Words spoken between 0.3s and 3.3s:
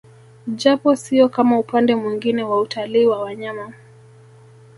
Japo sio kama upande mwingine wa utalii wa